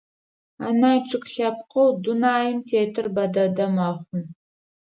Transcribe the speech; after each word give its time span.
Анай 0.67 0.97
чъыг 1.07 1.23
лъэпкъэу 1.33 1.89
дунаим 2.03 2.57
тетыр 2.67 3.07
бэ 3.15 3.23
дэдэ 3.33 3.65
мэхъу. 3.75 4.17